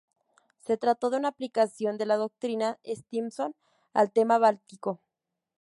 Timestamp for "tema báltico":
4.11-4.99